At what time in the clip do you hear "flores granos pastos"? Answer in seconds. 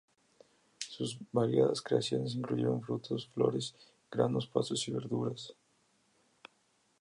3.35-4.87